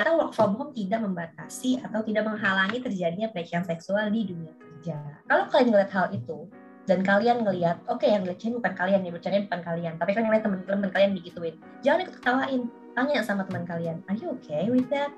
[0.00, 4.96] ternyata work from home tidak membatasi atau tidak menghalangi terjadinya pelecehan seksual di dunia kerja.
[5.28, 6.48] Kalau kalian ngeliat hal itu,
[6.88, 10.24] dan kalian ngeliat, oke okay, yang ngeliatnya bukan kalian, yang bercanda bukan kalian, tapi kan
[10.24, 12.62] ngeliat teman-teman kalian digituin, jangan ikut ketawain,
[12.96, 15.12] tanya sama teman kalian, are you okay with that?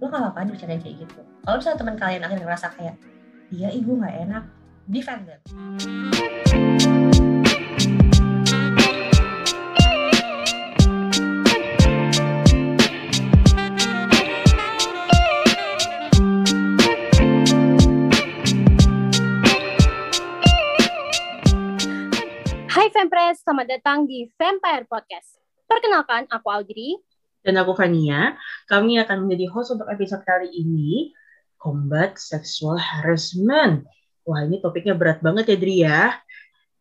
[0.00, 1.20] Lo gak apa-apa bercanda kayak gitu.
[1.44, 2.96] Kalau misalnya teman kalian akhirnya ngerasa kayak,
[3.52, 4.44] iya ibu nggak enak,
[4.88, 5.40] defend them.
[22.96, 25.36] Fempres, selamat datang di Vampire Podcast.
[25.68, 26.96] Perkenalkan, aku Audrey.
[27.44, 28.40] Dan aku Fania.
[28.72, 31.12] Kami akan menjadi host untuk episode kali ini,
[31.60, 33.84] Combat Sexual Harassment.
[34.24, 36.16] Wah, ini topiknya berat banget ya, Dri ya.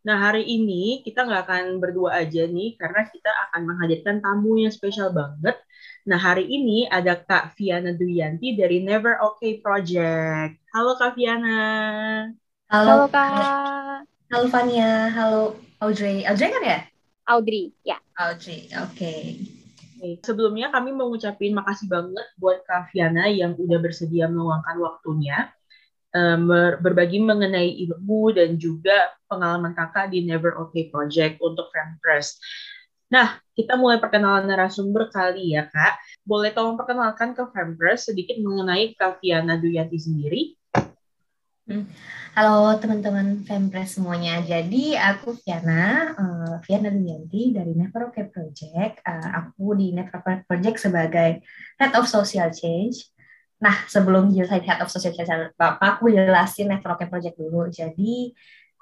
[0.07, 4.71] Nah, hari ini kita nggak akan berdua aja nih, karena kita akan menghadirkan tamu yang
[4.71, 5.59] spesial banget.
[6.07, 10.63] Nah, hari ini ada Kak Viana Duyanti dari Never Okay Project.
[10.71, 11.59] Halo Kak Viana.
[12.71, 14.07] Halo, Halo Kak.
[14.31, 16.25] Halo Fania, halo Audrey.
[16.25, 16.79] Audrey kan ya?
[17.29, 17.97] Audrey, ya.
[18.17, 18.97] Audrey, oke.
[18.97, 19.37] Okay.
[20.25, 25.49] Sebelumnya kami mau ngucapin makasih banget buat Kak Viana yang udah bersedia meluangkan waktunya
[26.13, 26.49] um,
[26.81, 32.37] berbagi mengenai ilmu dan juga pengalaman kakak di Never Okay Project untuk Fempress.
[33.13, 36.25] Nah, kita mulai perkenalan narasumber kali ya, Kak.
[36.25, 40.57] Boleh tolong perkenalkan ke Fempress sedikit mengenai Kak Viana Duyanti sendiri?
[41.65, 41.89] Hmm.
[42.37, 44.37] Halo teman-teman Fempres semuanya.
[44.37, 49.01] Jadi aku Viana, uh, Viana Duyanti dari Never Okay Project.
[49.01, 51.41] Uh, aku di Never Okay Project sebagai
[51.81, 53.09] Head of Social Change.
[53.57, 57.65] Nah, sebelum jelasin Head of Social Change, aku jelasin Never Okay Project dulu.
[57.73, 58.29] Jadi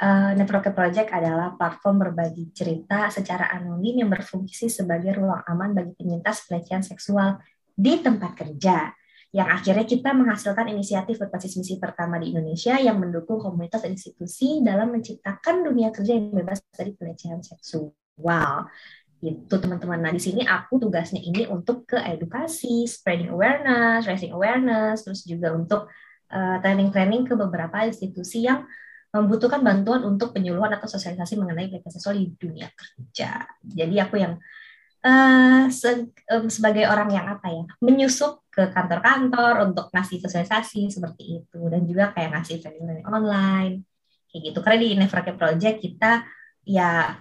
[0.04, 5.72] uh, Never Okay Project adalah platform berbagi cerita secara anonim yang berfungsi sebagai ruang aman
[5.72, 7.39] bagi penyintas pelecehan seksual
[7.80, 8.92] di tempat kerja
[9.34, 14.94] yang akhirnya kita menghasilkan inisiatif berbasis misi pertama di Indonesia yang mendukung komunitas institusi dalam
[14.94, 18.70] menciptakan dunia kerja yang bebas dari pelecehan seksual.
[19.26, 20.05] Itu teman-teman.
[20.05, 25.49] Nah, di sini aku tugasnya ini untuk ke edukasi, spreading awareness, raising awareness, terus juga
[25.49, 25.89] untuk
[26.30, 28.70] uh, training-training ke beberapa institusi yang
[29.14, 33.49] membutuhkan bantuan untuk penyuluhan atau sosialisasi mengenai pelecehan seksual di dunia kerja.
[33.66, 34.38] Jadi aku yang
[35.03, 41.43] uh, se um, sebagai orang yang apa ya menyusup ke kantor-kantor untuk ngasih sosialisasi seperti
[41.43, 41.59] itu.
[41.67, 43.83] Dan juga kayak ngasih training online
[44.31, 44.59] kayak gitu.
[44.63, 46.11] Karena di Nevercare Project kita
[46.63, 47.19] ya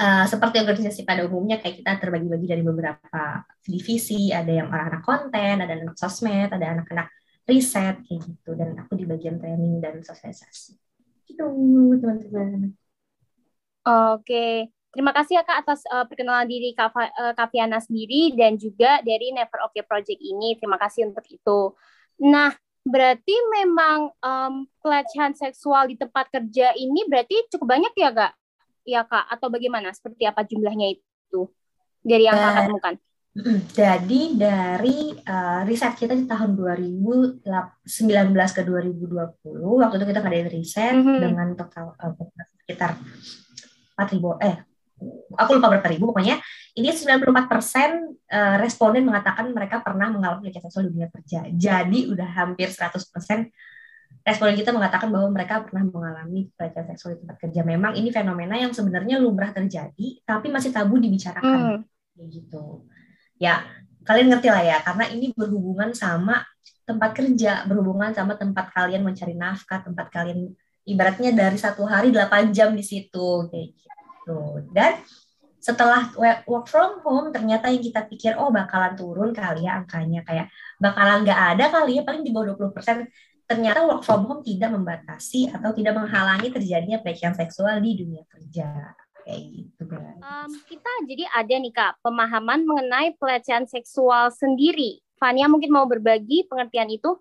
[0.00, 4.34] uh, seperti organisasi pada umumnya kayak kita terbagi-bagi dari beberapa divisi.
[4.34, 7.08] Ada yang anak-anak konten ada anak sosmed ada anak-anak
[7.46, 8.50] riset kayak gitu.
[8.58, 10.74] Dan aku di bagian training dan sosialisasi.
[11.28, 11.46] Gitu
[12.00, 12.74] teman-teman.
[13.86, 14.79] Oke.
[14.90, 18.98] Terima kasih ya Kak atas uh, perkenalan diri Kak, uh, Kak Fiana sendiri dan juga
[19.06, 20.58] dari Never Okay Project ini.
[20.58, 21.78] Terima kasih untuk itu.
[22.26, 22.50] Nah,
[22.82, 28.32] berarti memang um, pelecehan seksual di tempat kerja ini berarti cukup banyak ya Kak?
[28.82, 29.94] Ya Kak, atau bagaimana?
[29.94, 31.46] Seperti apa jumlahnya itu
[32.02, 32.94] dari yang Kakak temukan?
[33.78, 37.46] Jadi dari uh, riset kita di tahun 2019
[38.34, 39.06] ke 2020,
[39.54, 41.18] waktu itu kita ngadain riset mm -hmm.
[41.22, 42.10] dengan total uh,
[42.66, 42.98] sekitar
[43.94, 44.18] 4.000
[44.50, 44.69] eh
[45.34, 46.38] aku lupa berapa ribu pokoknya
[46.76, 51.40] ini 94 persen eh, responden mengatakan mereka pernah mengalami pelecehan seksual di dunia kerja.
[51.50, 53.50] Jadi udah hampir 100 persen
[54.20, 57.60] responden kita mengatakan bahwa mereka pernah mengalami pelecehan seksual di tempat kerja.
[57.66, 61.82] Memang ini fenomena yang sebenarnya lumrah terjadi tapi masih tabu dibicarakan.
[61.82, 62.28] Hmm.
[62.28, 62.84] gitu.
[63.40, 63.64] Ya
[64.04, 66.44] kalian ngerti lah ya karena ini berhubungan sama
[66.88, 70.50] tempat kerja berhubungan sama tempat kalian mencari nafkah tempat kalian
[70.88, 73.99] ibaratnya dari satu hari 8 jam di situ kayak gitu
[74.30, 74.70] gitu.
[74.70, 75.02] Dan
[75.60, 76.08] setelah
[76.48, 80.48] work from home ternyata yang kita pikir oh bakalan turun kali ya angkanya kayak
[80.80, 83.04] bakalan nggak ada kali ya paling di bawah 20 persen
[83.44, 88.96] ternyata work from home tidak membatasi atau tidak menghalangi terjadinya pelecehan seksual di dunia kerja
[89.20, 90.16] kayak gitu guys.
[90.24, 95.04] Um, kita jadi ada nih kak pemahaman mengenai pelecehan seksual sendiri.
[95.20, 97.20] Fania mungkin mau berbagi pengertian itu?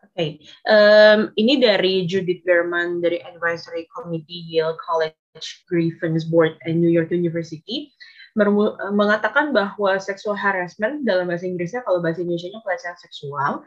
[0.00, 0.30] Oke, okay.
[0.64, 5.19] um, ini dari Judith Berman dari Advisory Committee Yale College
[5.66, 7.90] Grievance Board and New York University
[8.94, 13.66] mengatakan bahwa sexual harassment dalam bahasa Inggrisnya kalau bahasa Indonesia-nya pelecehan seksual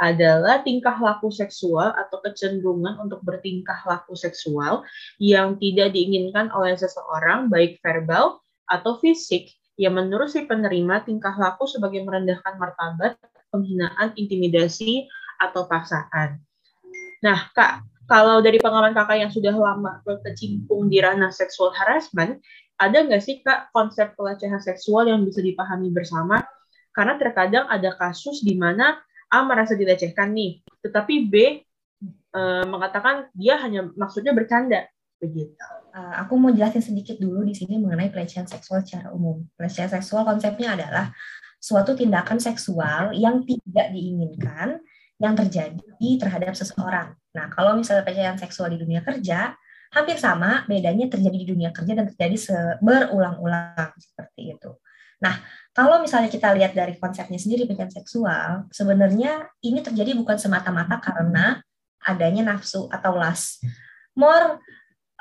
[0.00, 4.84] adalah tingkah laku seksual atau kecenderungan untuk bertingkah laku seksual
[5.20, 11.68] yang tidak diinginkan oleh seseorang baik verbal atau fisik yang menurut si penerima tingkah laku
[11.68, 13.16] sebagai merendahkan martabat,
[13.52, 15.08] penghinaan, intimidasi,
[15.40, 16.40] atau paksaan.
[17.24, 22.44] Nah, Kak, kalau dari pengalaman Kakak yang sudah lama berkecimpung di ranah seksual harassment,
[22.76, 26.44] ada nggak sih Kak konsep pelecehan seksual yang bisa dipahami bersama
[26.92, 29.00] Karena terkadang ada kasus di mana
[29.32, 31.64] A merasa dilecehkan nih, tetapi B
[32.36, 34.84] uh, mengatakan dia hanya maksudnya bercanda
[35.16, 35.56] begitu.
[35.96, 39.40] Uh, aku mau jelasin sedikit dulu di sini mengenai pelecehan seksual secara umum.
[39.56, 41.16] Pelecehan seksual konsepnya adalah
[41.56, 44.76] suatu tindakan seksual yang tidak diinginkan
[45.22, 45.78] yang terjadi
[46.18, 47.14] terhadap seseorang.
[47.30, 49.54] Nah, kalau misalnya pelecehan seksual di dunia kerja,
[49.94, 52.36] hampir sama, bedanya terjadi di dunia kerja dan terjadi
[52.82, 54.74] berulang-ulang seperti itu.
[55.22, 55.38] Nah,
[55.70, 61.62] kalau misalnya kita lihat dari konsepnya sendiri pelecehan seksual, sebenarnya ini terjadi bukan semata-mata karena
[62.02, 63.62] adanya nafsu atau las.
[64.18, 64.58] More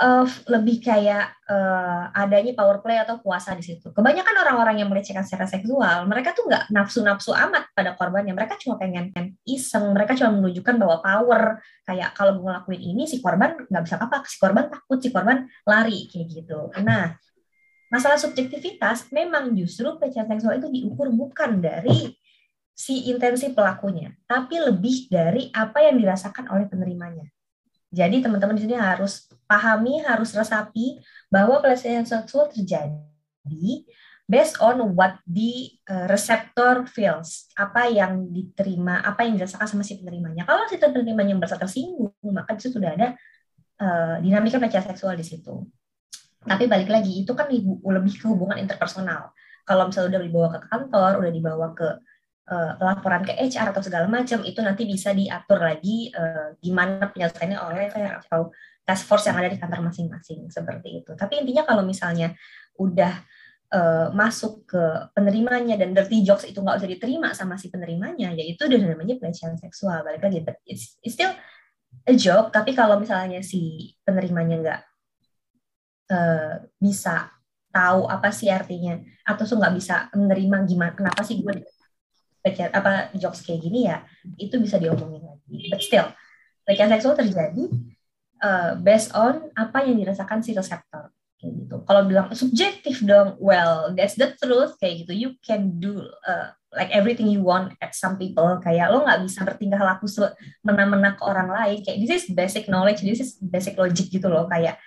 [0.01, 3.94] uh, lebih kayak uh, adanya power play atau puasa di situ.
[3.94, 8.33] Kebanyakan orang-orang yang melecehkan secara seksual, mereka tuh nggak nafsu-nafsu amat pada korbannya.
[8.33, 9.13] Mereka cuma pengen
[9.45, 11.44] iseng, mereka cuma menunjukkan bahwa power.
[11.86, 15.45] Kayak kalau mau ngelakuin ini, si korban nggak bisa apa-apa, si korban takut, si korban
[15.69, 16.74] lari kayak gitu.
[16.81, 17.13] Nah,
[17.94, 22.18] masalah subjektivitas memang justru pelecehan seksual itu diukur bukan dari
[22.71, 27.30] si intensi pelakunya, tapi lebih dari apa yang dirasakan oleh penerimanya.
[27.92, 33.83] Jadi teman-teman di sini harus pahami, harus resapi bahwa pelecehan seksual terjadi
[34.31, 40.00] based on what the uh, receptor feels, apa yang diterima, apa yang dirasakan sama si
[40.00, 40.48] penerimanya.
[40.48, 43.07] Kalau si penerimanya merasa tersinggung, maka itu sudah ada
[43.83, 45.68] uh, dinamika pelecehan seksual di situ.
[46.48, 49.36] Tapi balik lagi, itu kan lebih ke hubungan interpersonal.
[49.68, 51.88] Kalau misalnya udah dibawa ke kantor, udah dibawa ke
[52.48, 57.59] uh, laporan ke HR atau segala macam itu nanti bisa diatur lagi uh, gimana penyelesaiannya
[57.59, 58.50] oleh atau
[58.86, 61.12] task force yang ada di kantor masing-masing seperti itu.
[61.13, 62.33] Tapi intinya kalau misalnya
[62.81, 63.13] udah
[63.72, 64.83] uh, masuk ke
[65.16, 69.16] penerimanya dan dirty jokes itu nggak usah diterima sama si penerimanya, ya itu udah namanya
[69.22, 70.01] pelecehan seksual.
[70.04, 71.31] Balik lagi, it's, it's still
[72.06, 72.50] a joke.
[72.50, 74.81] Tapi kalau misalnya si penerimanya nggak
[76.12, 77.31] uh, bisa
[77.72, 81.63] tahu apa sih artinya atau tuh nggak bisa menerima gimana kenapa sih gue
[82.74, 84.04] apa jokes kayak gini ya
[84.36, 86.12] itu bisa diomongin lagi but still
[86.68, 87.72] pelecehan seksual terjadi
[88.43, 91.75] uh, based on apa yang dirasakan si reseptor kayak gitu.
[91.85, 95.13] Kalau bilang subjektif dong well that's the truth kayak gitu.
[95.13, 99.43] You can do uh, like everything you want at some people kayak lo nggak bisa
[99.43, 100.07] bertingkah laku
[100.63, 104.47] mena-mena ke orang lain kayak this is basic knowledge this is basic logic gitu loh
[104.47, 104.79] kayak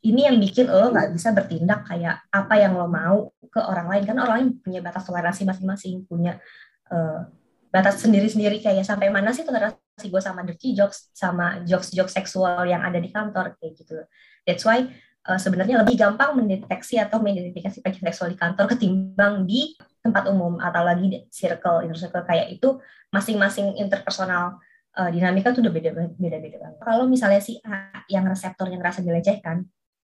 [0.00, 4.04] ini yang bikin lo nggak bisa bertindak kayak apa yang lo mau ke orang lain
[4.08, 6.40] kan orang lain punya batas toleransi masing-masing punya
[6.88, 7.28] uh,
[7.68, 12.84] batas sendiri-sendiri kayak sampai mana sih toleransi gue sama dirty jokes sama jokes-jokes seksual yang
[12.84, 14.04] ada di kantor kayak gitu.
[14.44, 14.92] That's why
[15.24, 19.72] uh, sebenarnya lebih gampang mendeteksi atau mengidentifikasi pelecehan seksual di kantor ketimbang di
[20.04, 22.76] tempat umum atau lagi di circle inner circle kayak itu
[23.08, 24.60] masing-masing interpersonal
[25.00, 26.76] uh, dinamika tuh udah beda-beda banget.
[26.84, 29.64] Kalau misalnya si A yang reseptor yang ngerasa dilecehkan,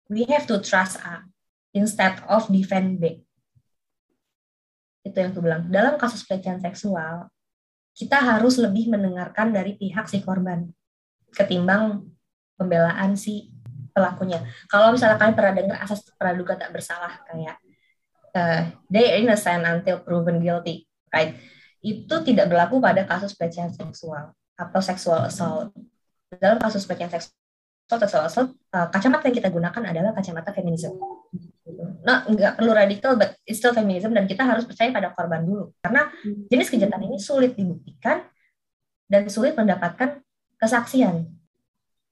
[0.09, 1.21] we have to trust A
[1.77, 3.27] instead of defend B
[5.07, 7.31] itu yang aku bilang dalam kasus pelecehan seksual
[7.97, 10.69] kita harus lebih mendengarkan dari pihak si korban
[11.33, 12.05] ketimbang
[12.53, 13.49] pembelaan si
[13.89, 14.45] pelakunya.
[14.69, 17.57] Kalau misalnya kalian pernah dengar asas praduga tak bersalah kayak
[18.37, 21.33] uh, they innocent until proven guilty right?
[21.81, 25.73] Itu tidak berlaku pada kasus pelecehan seksual atau sexual assault.
[26.37, 27.33] Dalam kasus pelecehan seksual
[27.87, 30.99] sexual assault uh, kacamata yang kita gunakan adalah kacamata feminisme
[32.01, 35.73] nah nggak perlu radikal but it's still feminism dan kita harus percaya pada korban dulu.
[35.81, 36.49] Karena hmm.
[36.49, 38.25] jenis kejahatan ini sulit dibuktikan
[39.07, 40.21] dan sulit mendapatkan
[40.57, 41.29] kesaksian.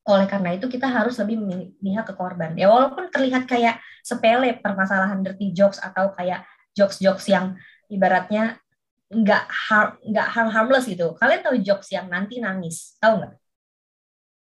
[0.06, 2.54] Oleh karena itu kita harus lebih memihak ke korban.
[2.54, 6.46] Ya walaupun terlihat kayak sepele permasalahan dirty jokes atau kayak
[6.78, 7.58] jokes-jokes yang
[7.89, 8.62] ibaratnya
[9.10, 11.18] nggak harm nggak harm harmless gitu.
[11.18, 13.34] Kalian tahu jokes yang nanti nangis tahu nggak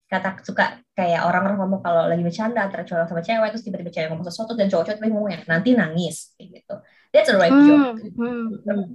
[0.07, 4.09] kata suka kayak orang-orang ngomong kalau lagi bercanda antara cowok sama cewek terus tiba-tiba cewek
[4.15, 6.75] ngomong sesuatu dan cowok-cowok tiba ngomong nanti nangis kayak gitu.
[7.11, 7.99] That's a right hmm, joke.
[8.15, 8.45] hmm.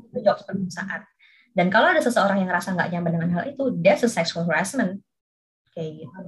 [0.08, 1.04] itu joke perkosaan
[1.52, 5.04] dan kalau ada seseorang yang ngerasa nggak nyaman dengan hal itu that's a sexual harassment.
[5.76, 6.22] Kayak gitu.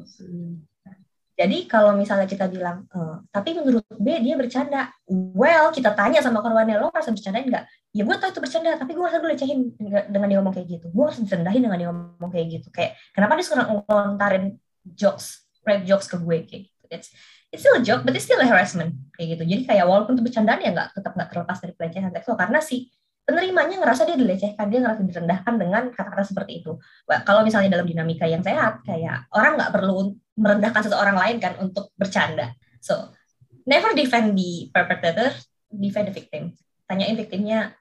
[1.33, 4.91] Jadi kalau misalnya kita bilang e, tapi menurut B dia bercanda.
[5.09, 7.65] Well kita tanya sama korbannya lo merasa bercandain nggak?
[7.95, 9.73] Ya gue tau itu bercanda tapi gue merasa gue lecehin
[10.11, 10.85] dengan dia ngomong kayak gitu.
[10.91, 12.67] Gue harus direndahin dengan dia ngomong kayak gitu.
[12.69, 14.43] Kayak kenapa dia suka ngelontarin
[14.85, 16.85] jokes, rape jokes ke gue kayak gitu.
[16.91, 17.07] It's
[17.49, 19.43] it's still a joke, but it's still a harassment kayak gitu.
[19.47, 22.89] Jadi kayak walaupun itu bercandaan ya nggak tetap nggak terlepas dari pelecehan seksual karena si
[23.23, 26.75] penerimanya ngerasa dia dilecehkan, dia ngerasa direndahkan dengan kata-kata seperti itu.
[27.07, 31.55] Well, kalau misalnya dalam dinamika yang sehat, kayak orang nggak perlu merendahkan seseorang lain kan
[31.63, 32.51] untuk bercanda.
[32.83, 33.15] So,
[33.63, 35.31] never defend the perpetrator,
[35.71, 36.51] defend the victim.
[36.83, 37.71] Tanyain victimnya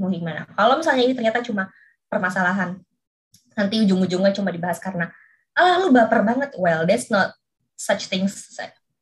[0.00, 0.48] mau gimana.
[0.56, 1.68] Kalau misalnya ini ternyata cuma
[2.08, 2.80] permasalahan,
[3.58, 5.12] nanti ujung-ujungnya cuma dibahas karena
[5.58, 6.54] ah lu baper banget.
[6.54, 7.34] Well that's not
[7.74, 8.54] such things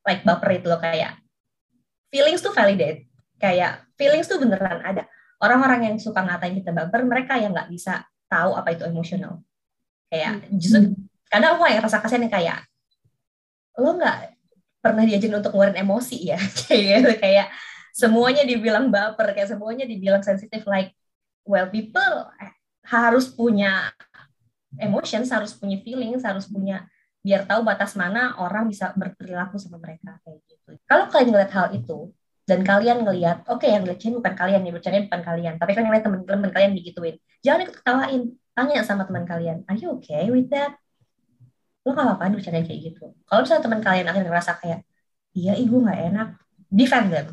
[0.08, 1.20] like baper itu loh kayak
[2.08, 3.04] feelings tuh validate.
[3.36, 5.04] Kayak feelings tuh beneran ada.
[5.36, 9.44] Orang-orang yang suka ngatain kita baper mereka yang nggak bisa tahu apa itu emosional
[10.10, 10.58] kayak hmm.
[10.58, 10.94] justru
[11.26, 12.58] kadang aku yang rasa kasihan yang kayak
[13.76, 14.38] lo nggak
[14.80, 16.38] pernah diajarin untuk ngeluarin emosi ya?
[16.64, 17.46] Kayak gitu kayak
[17.90, 20.94] semuanya dibilang baper kayak semuanya dibilang sensitif like
[21.42, 22.30] well people
[22.86, 23.90] harus punya
[24.80, 26.86] emotions harus punya feelings harus punya
[27.26, 30.78] biar tahu batas mana orang bisa berperilaku sama mereka kayak gitu.
[30.86, 32.14] Kalau kalian ngeliat hal itu
[32.46, 35.54] dan kalian ngelihat oke okay, yang ngeliatnya bukan kalian nih bercanda bukan kalian.
[35.58, 38.22] Tapi kalian ngeliat teman-teman kalian digituin jangan ikut ketawain.
[38.56, 40.78] Tanya sama teman kalian are you okay with that?
[41.82, 43.10] Lo gak apa-apa bercanda kayak gitu.
[43.26, 44.80] Kalau misalnya teman kalian akhirnya ngerasa kayak
[45.34, 46.28] iya ibu nggak enak
[46.70, 47.26] defend them.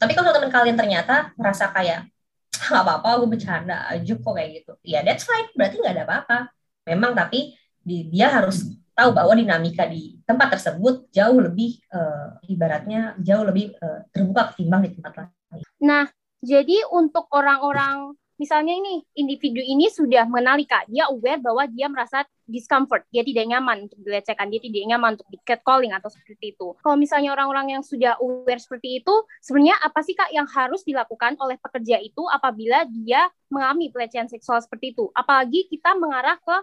[0.00, 2.08] Tapi kalau teman kalian ternyata ngerasa kayak
[2.56, 4.72] nggak apa-apa gue bercanda aja kok kayak gitu.
[4.80, 6.55] Ya that's fine berarti nggak ada apa-apa
[6.86, 8.66] memang tapi dia harus
[8.96, 14.88] tahu bahwa dinamika di tempat tersebut jauh lebih uh, ibaratnya jauh lebih uh, terbuka ketimbang
[14.88, 15.62] di tempat lain.
[15.84, 16.08] Nah,
[16.40, 22.24] jadi untuk orang-orang misalnya ini individu ini sudah mengenali kak, dia aware bahwa dia merasa
[22.48, 26.72] discomfort, dia tidak nyaman untuk dilecehkan, dia tidak nyaman untuk di catcalling atau seperti itu.
[26.80, 29.14] Kalau misalnya orang-orang yang sudah aware seperti itu,
[29.44, 34.60] sebenarnya apa sih kak yang harus dilakukan oleh pekerja itu apabila dia mengalami pelecehan seksual
[34.60, 35.08] seperti itu?
[35.12, 36.56] Apalagi kita mengarah ke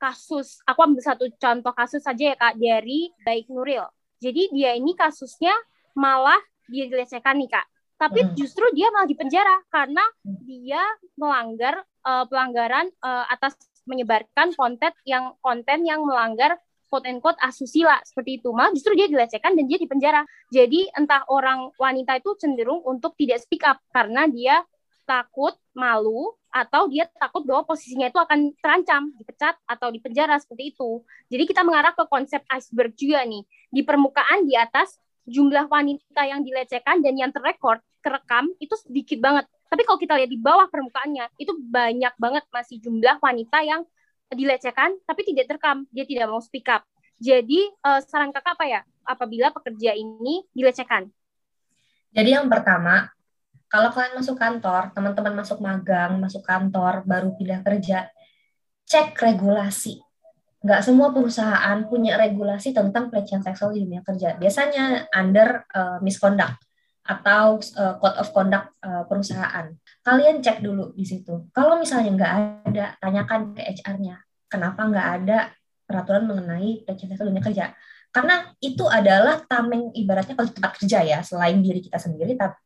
[0.00, 3.84] kasus, aku ambil satu contoh kasus saja ya Kak, dari Baik Nuril.
[4.20, 5.52] Jadi dia ini kasusnya
[5.92, 6.40] malah
[6.72, 7.66] dia dilecehkan nih Kak.
[8.00, 8.32] Tapi hmm.
[8.32, 10.80] justru dia malah dipenjara karena dia
[11.20, 16.56] melanggar uh, pelanggaran uh, atas menyebarkan konten yang konten yang melanggar
[16.88, 18.56] quote and quote asusila seperti itu.
[18.56, 20.24] Malah justru dia dilecehkan dan dia dipenjara.
[20.48, 24.64] Jadi entah orang wanita itu cenderung untuk tidak speak up karena dia
[25.10, 31.02] takut, malu, atau dia takut bahwa posisinya itu akan terancam, dipecat, atau dipenjara seperti itu.
[31.26, 33.42] Jadi kita mengarah ke konsep iceberg juga nih.
[33.74, 39.50] Di permukaan di atas jumlah wanita yang dilecehkan dan yang terrekord, kerekam itu sedikit banget.
[39.66, 43.82] Tapi kalau kita lihat di bawah permukaannya, itu banyak banget masih jumlah wanita yang
[44.30, 46.86] dilecehkan tapi tidak terekam, dia tidak mau speak up.
[47.18, 51.10] Jadi uh, saran kakak apa ya apabila pekerja ini dilecehkan?
[52.10, 53.10] Jadi yang pertama
[53.70, 58.10] kalau kalian masuk kantor, teman-teman masuk magang, masuk kantor, baru pindah kerja,
[58.82, 60.02] cek regulasi.
[60.66, 64.34] Nggak semua perusahaan punya regulasi tentang pelecehan seksual di dunia kerja.
[64.34, 66.58] Biasanya under uh, misconduct
[67.06, 69.70] atau uh, code of conduct uh, perusahaan.
[70.02, 71.48] Kalian cek dulu di situ.
[71.54, 72.32] Kalau misalnya nggak
[72.66, 74.18] ada, tanyakan ke HR-nya.
[74.50, 75.38] Kenapa nggak ada
[75.86, 77.64] peraturan mengenai pelecehan seksual di dunia kerja?
[78.10, 82.58] Karena itu adalah tameng ibaratnya kalau tempat kerja ya, selain diri kita sendiri, tapi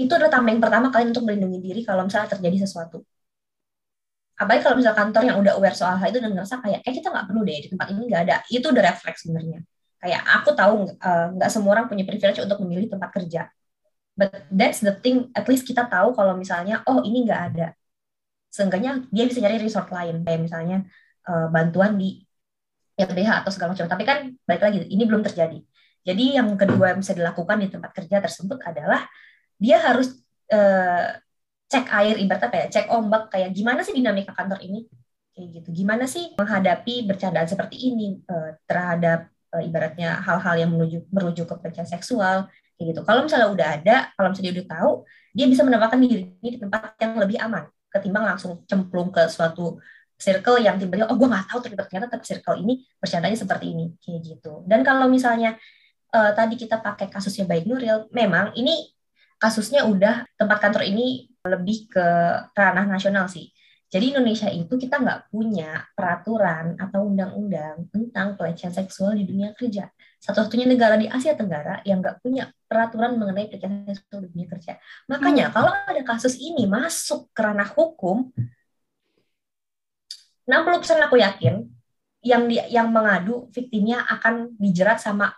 [0.00, 3.04] itu adalah tameng pertama kalian untuk melindungi diri kalau misalnya terjadi sesuatu.
[4.40, 7.12] Apalagi kalau misalnya kantor yang udah aware soal hal itu dan ngerasa kayak, eh kita
[7.12, 8.36] nggak perlu deh di tempat ini nggak ada.
[8.48, 9.60] Itu udah refleks sebenarnya.
[10.02, 10.74] Kayak aku tahu
[11.38, 13.46] nggak uh, semua orang punya privilege untuk memilih tempat kerja.
[14.18, 17.66] But that's the thing, at least kita tahu kalau misalnya, oh ini nggak ada.
[18.52, 20.84] Seenggaknya dia bisa nyari resort lain, kayak misalnya
[21.24, 22.20] uh, bantuan di
[22.98, 23.88] LBH atau segala macam.
[23.88, 25.58] Tapi kan balik lagi, ini belum terjadi.
[26.02, 29.06] Jadi yang kedua yang bisa dilakukan di tempat kerja tersebut adalah
[29.62, 30.18] dia harus
[30.50, 31.06] uh,
[31.70, 34.90] cek air ibarat apa ya cek ombak kayak gimana sih dinamika kantor ini?
[35.32, 35.68] Kayak gitu.
[35.72, 41.54] Gimana sih menghadapi bercandaan seperti ini uh, terhadap uh, ibaratnya hal-hal yang menuju merujuk ke
[41.62, 43.00] pelecehan seksual kayak gitu.
[43.06, 44.90] Kalau misalnya udah ada kalau misalnya udah tahu
[45.32, 49.80] dia bisa menempatkan diri di tempat yang lebih aman ketimbang langsung cemplung ke suatu
[50.16, 54.20] circle yang tiba-tiba oh gue nggak tahu ternyata ternyata circle ini bercandanya seperti ini kayak
[54.26, 54.64] gitu.
[54.68, 55.56] Dan kalau misalnya
[56.12, 58.92] uh, tadi kita pakai kasusnya baik Nuril memang ini
[59.42, 62.06] kasusnya udah tempat kantor ini lebih ke
[62.54, 63.50] ranah nasional sih.
[63.92, 69.90] Jadi Indonesia itu kita nggak punya peraturan atau undang-undang tentang pelecehan seksual di dunia kerja.
[70.16, 74.80] Satu-satunya negara di Asia Tenggara yang nggak punya peraturan mengenai pelecehan seksual di dunia kerja.
[75.12, 75.52] Makanya hmm.
[75.52, 78.32] kalau ada kasus ini masuk ke ranah hukum,
[80.48, 81.68] 60% aku yakin
[82.24, 85.36] yang di, yang mengadu viktimnya akan dijerat sama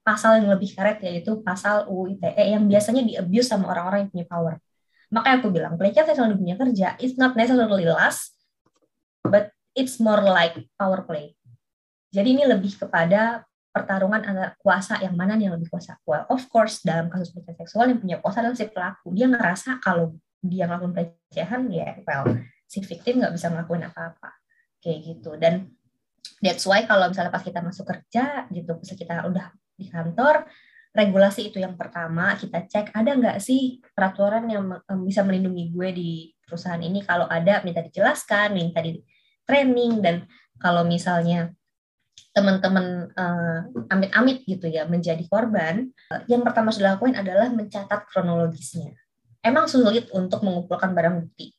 [0.00, 4.10] pasal yang lebih karet yaitu pasal UU ITE yang biasanya di abuse sama orang-orang yang
[4.10, 4.54] punya power.
[5.10, 8.34] Makanya aku bilang pelecehan seksual di dunia kerja it's not necessarily last,
[9.26, 11.34] but it's more like power play.
[12.10, 15.94] Jadi ini lebih kepada pertarungan antara kuasa yang mana yang lebih kuasa.
[16.02, 19.14] Well, of course dalam kasus pelecehan seksual yang punya kuasa adalah si pelaku.
[19.14, 22.24] Dia ngerasa kalau dia ngelakuin pelecehan ya well
[22.64, 24.30] si victim nggak bisa ngelakuin apa-apa
[24.78, 25.34] kayak gitu.
[25.36, 25.74] Dan
[26.38, 30.44] that's why kalau misalnya pas kita masuk kerja gitu, bisa kita udah di kantor,
[30.92, 34.68] regulasi itu yang pertama kita cek ada nggak sih peraturan yang
[35.06, 36.10] bisa melindungi gue di
[36.42, 38.98] perusahaan ini kalau ada minta dijelaskan minta di
[39.46, 40.26] training dan
[40.58, 41.54] kalau misalnya
[42.34, 48.90] teman-teman uh, amit-amit gitu ya menjadi korban uh, yang pertama harus dilakukan adalah mencatat kronologisnya
[49.46, 51.54] emang sulit untuk mengumpulkan barang bukti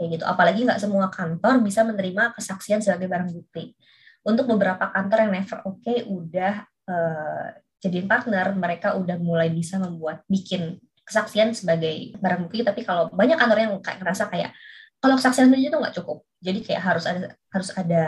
[0.00, 0.24] kayak gitu.
[0.24, 3.76] Apalagi nggak semua kantor bisa menerima kesaksian sebagai barang bukti.
[4.24, 7.46] Untuk beberapa kantor yang never oke okay, udah uh,
[7.80, 12.62] jadiin partner, mereka udah mulai bisa membuat bikin kesaksian sebagai barang bukti.
[12.62, 14.54] Tapi kalau banyak kantor yang kayak ngerasa kayak
[15.00, 18.04] kalau kesaksian itu nggak cukup, jadi kayak harus ada harus ada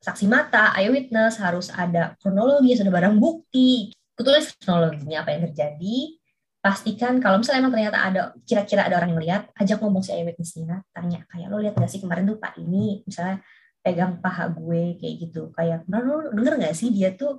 [0.00, 3.92] saksi mata, eyewitness, harus ada kronologi, harus ada barang bukti.
[4.16, 6.16] Kutulis kronologinya apa yang terjadi,
[6.64, 10.80] pastikan kalau misalnya emang ternyata ada kira-kira ada orang yang lihat, ajak ngomong si eyewitnessnya,
[10.96, 13.44] tanya kayak lo lihat gak sih kemarin tuh pak ini misalnya
[13.84, 17.36] pegang paha gue kayak gitu, kayak lo denger gak sih dia tuh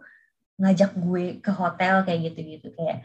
[0.55, 3.03] ngajak gue ke hotel kayak gitu-gitu kayak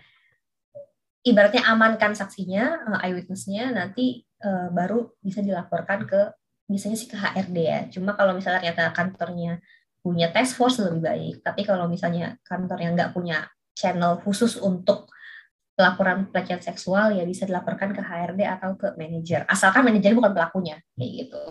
[1.27, 6.33] ibaratnya amankan saksinya, uh, eyewitnessnya nanti uh, baru bisa dilaporkan ke
[6.71, 7.81] misalnya sih ke HRD ya.
[7.93, 9.61] Cuma kalau misalnya ternyata kantornya
[10.01, 11.35] punya task force lebih baik.
[11.45, 13.45] Tapi kalau misalnya kantor yang nggak punya
[13.77, 15.11] channel khusus untuk
[15.81, 20.77] laporan pelecehan seksual ya bisa dilaporkan ke HRD atau ke manajer asalkan manajer bukan pelakunya
[20.93, 21.45] kayak gitu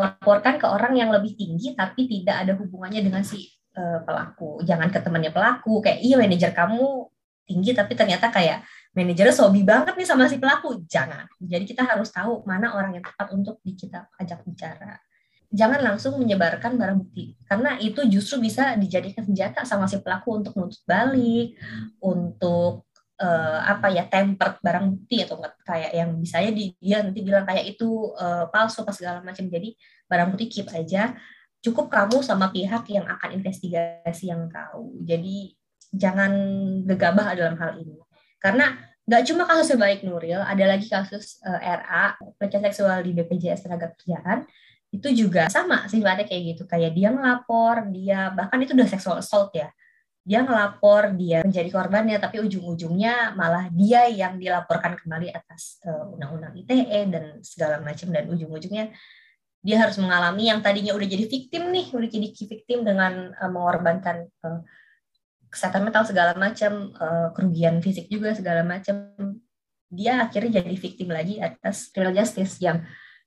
[0.00, 4.64] laporkan ke orang yang lebih tinggi tapi tidak ada hubungannya dengan si uh, pelaku.
[4.64, 5.84] Jangan ke temannya pelaku.
[5.84, 7.12] Kayak iya manajer kamu
[7.46, 8.66] tinggi tapi ternyata kayak
[8.96, 10.82] manajernya sobi banget nih sama si pelaku.
[10.88, 11.28] Jangan.
[11.38, 14.98] Jadi kita harus tahu mana orang yang tepat untuk kita ajak bicara.
[15.46, 20.58] Jangan langsung menyebarkan barang bukti karena itu justru bisa dijadikan senjata sama si pelaku untuk
[20.58, 21.54] menuntut balik
[22.02, 22.90] untuk
[23.22, 26.50] uh, apa ya tempered barang bukti atau enggak kayak yang misalnya
[26.82, 29.46] dia nanti bilang kayak itu uh, palsu apa segala macam.
[29.46, 29.78] Jadi
[30.10, 31.14] barang bukti keep aja
[31.66, 35.02] cukup kamu sama pihak yang akan investigasi yang tahu.
[35.02, 35.58] Jadi
[35.90, 36.32] jangan
[36.86, 37.98] gegabah dalam hal ini.
[38.38, 43.66] Karena nggak cuma kasus sebaik Nuril ada lagi kasus uh, RA pelecehan seksual di BPJS
[43.66, 44.42] tenaga kerjaan
[44.90, 46.62] itu juga sama sifatnya kayak gitu.
[46.66, 49.70] Kayak dia ngelapor dia bahkan itu udah sexual assault ya.
[50.26, 56.54] Dia ngelapor dia menjadi korbannya tapi ujung-ujungnya malah dia yang dilaporkan kembali atas uh, undang-undang
[56.58, 58.10] ITE dan segala macam.
[58.10, 58.90] Dan ujung-ujungnya
[59.66, 64.30] dia harus mengalami yang tadinya udah jadi victim nih udah jadi victim dengan uh, mengorbankan
[64.46, 64.62] uh,
[65.50, 69.10] kesehatan mental segala macam uh, kerugian fisik juga segala macam
[69.90, 72.86] dia akhirnya jadi victim lagi atas criminal justice yang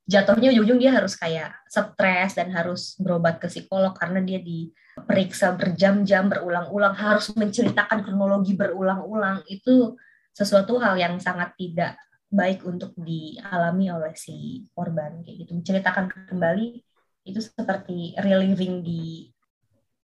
[0.09, 6.25] jatuhnya ujung-ujung dia harus kayak stres dan harus berobat ke psikolog karena dia diperiksa berjam-jam
[6.25, 9.45] berulang-ulang harus menceritakan kronologi berulang-ulang.
[9.45, 10.01] Itu
[10.33, 11.93] sesuatu hal yang sangat tidak
[12.29, 16.77] baik untuk dialami oleh si korban kayak gitu menceritakan kembali
[17.25, 19.29] itu seperti reliving di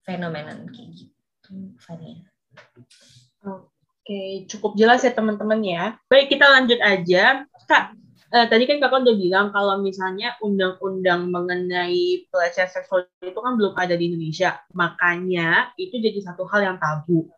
[0.01, 2.25] fenomena kayak gitu Fania.
[3.45, 5.83] Oke, cukup jelas ya teman-teman ya.
[6.09, 7.45] Baik, kita lanjut aja.
[7.65, 7.97] Kak,
[8.33, 13.73] eh, tadi kan kakak udah bilang kalau misalnya undang-undang mengenai pelecehan seksual itu kan belum
[13.77, 17.29] ada di Indonesia, makanya itu jadi satu hal yang tabu.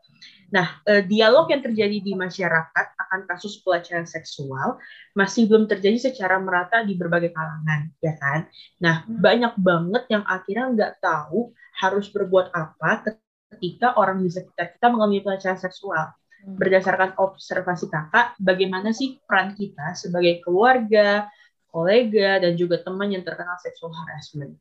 [0.47, 4.79] Nah, eh, dialog yang terjadi di masyarakat akan kasus pelecehan seksual
[5.11, 8.47] masih belum terjadi secara merata di berbagai kalangan, ya kan?
[8.79, 9.19] Nah, hmm.
[9.19, 13.19] banyak banget yang akhirnya nggak tahu harus berbuat apa
[13.57, 16.15] ketika orang di sekitar kita mengalami pelecehan seksual
[16.47, 21.27] berdasarkan observasi kakak, bagaimana sih peran kita sebagai keluarga,
[21.67, 24.55] kolega, dan juga teman yang terkena sexual harassment?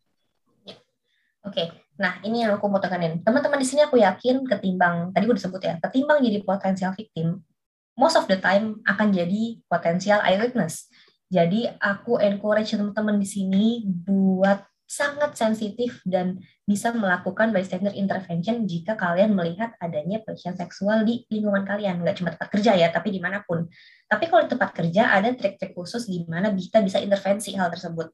[1.47, 1.67] Oke, okay.
[1.95, 3.23] nah ini yang aku mau tekanin.
[3.23, 7.47] Teman-teman di sini aku yakin ketimbang, tadi udah sebut ya, ketimbang jadi potensial victim,
[7.95, 10.91] most of the time akan jadi potensial eyewitness.
[11.31, 18.95] Jadi aku encourage teman-teman di sini buat sangat sensitif dan bisa melakukan bystander intervention jika
[18.95, 22.03] kalian melihat adanya pelecehan seksual di lingkungan kalian.
[22.03, 23.67] Nggak cuma tempat kerja ya, tapi di mana pun.
[24.07, 28.11] Tapi kalau di tempat kerja ada trik-trik khusus di mana kita bisa intervensi hal tersebut.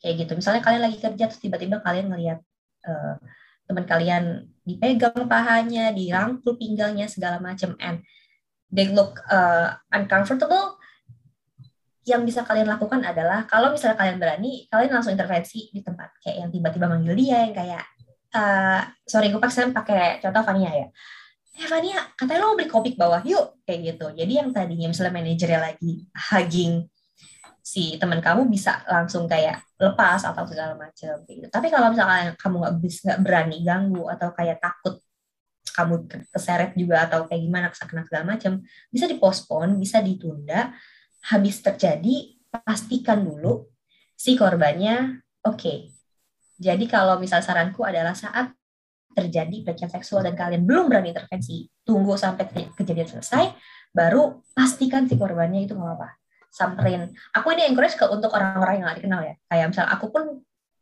[0.00, 0.32] Kayak gitu.
[0.40, 2.40] Misalnya kalian lagi kerja, terus tiba-tiba kalian melihat
[2.86, 3.16] uh,
[3.66, 7.74] teman kalian dipegang pahanya, dirangkul pinggangnya, segala macam.
[7.78, 8.02] And
[8.70, 10.80] they look uh, uncomfortable,
[12.08, 16.36] yang bisa kalian lakukan adalah kalau misalnya kalian berani, kalian langsung intervensi di tempat kayak
[16.46, 17.84] yang tiba-tiba manggil dia yang kayak
[18.34, 20.86] uh, sorry gue pakai pakai contoh Fania ya.
[21.60, 24.06] Eh Fania, katanya lo mau beli kopi bawah yuk kayak gitu.
[24.16, 26.88] Jadi yang tadinya misalnya manajernya lagi hugging
[27.70, 31.46] si teman kamu bisa langsung kayak lepas atau segala macam gitu.
[31.46, 34.98] Tapi kalau misalnya kamu nggak bisa nggak berani ganggu atau kayak takut
[35.70, 38.58] kamu keseret juga atau kayak gimana kesakit segala macam
[38.90, 40.74] bisa dipospon bisa ditunda
[41.30, 43.70] habis terjadi, pastikan dulu
[44.18, 45.54] si korbannya oke.
[45.54, 45.78] Okay.
[46.60, 48.50] Jadi kalau misal saranku adalah saat
[49.14, 53.54] terjadi pelecehan seksual dan kalian belum berani intervensi, tunggu sampai kejadian selesai,
[53.94, 56.19] baru pastikan si korbannya itu nggak apa
[56.50, 57.14] samperin.
[57.32, 59.34] Aku ini encourage ke untuk orang-orang yang nggak dikenal ya.
[59.46, 60.22] Kayak misal aku pun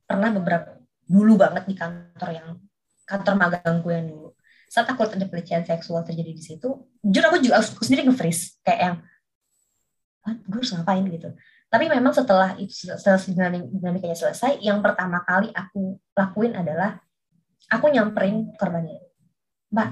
[0.08, 2.48] pernah beberapa dulu banget di kantor yang
[3.04, 4.32] kantor magangku yang dulu.
[4.68, 6.68] Saat aku ada pelecehan seksual terjadi di situ,
[7.00, 8.96] jujur aku juga aku sendiri nge-freeze kayak yang
[10.36, 11.32] gue harus ngapain gitu
[11.68, 13.20] tapi memang setelah itu setelah
[13.72, 17.00] dinamikanya selesai yang pertama kali aku lakuin adalah
[17.68, 19.00] aku nyamperin korbannya
[19.72, 19.88] mbak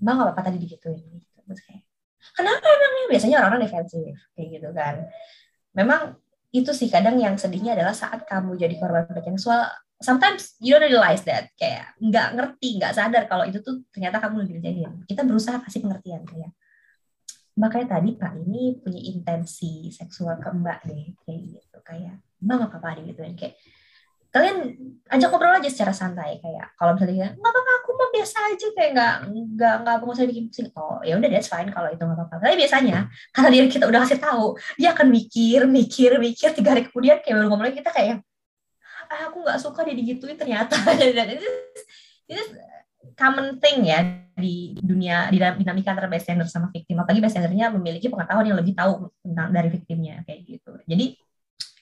[0.00, 1.84] mbak nggak apa-apa tadi digituin gitu terus kayak
[2.34, 3.04] kenapa emangnya?
[3.12, 4.94] Biasanya orang-orang defensif kayak gitu kan.
[5.76, 6.00] Memang
[6.50, 9.68] itu sih kadang yang sedihnya adalah saat kamu jadi korban pelecehan seksual
[10.00, 11.52] sometimes you don't realize that.
[11.56, 14.92] Kayak nggak ngerti nggak sadar kalau itu tuh ternyata kamu lagi kejadian.
[15.04, 16.52] Kita berusaha kasih pengertian kayak
[17.56, 21.78] makanya tadi Pak ini punya intensi seksual ke Mbak deh kayak gitu.
[21.84, 23.54] Kayak Mbak nggak apa-apa gitu kayak
[24.36, 24.58] kalian
[25.06, 28.90] ajak ngobrol aja secara santai kayak kalau misalnya nggak apa-apa aku mah biasa aja kayak
[28.92, 29.14] nggak
[29.56, 30.68] nggak nggak mau saya bikin pusing.
[30.76, 32.42] Oh ya udah that's fine kalau itu nggak apa-apa.
[32.42, 32.98] Tapi biasanya
[33.32, 34.44] karena dia kita udah kasih tahu
[34.76, 38.20] dia akan mikir mikir mikir tiga hari kemudian kayak baru ngomong kita kayak
[39.06, 40.76] ah, aku nggak suka dia digituin ternyata.
[41.16, 41.48] Dan itu
[42.26, 42.42] itu
[43.14, 44.02] common thing ya
[44.36, 46.98] di dunia di dinamika antara bystander sama victim.
[46.98, 50.74] Apalagi bystandernya memiliki pengetahuan yang lebih tahu tentang dari victimnya kayak gitu.
[50.84, 51.14] Jadi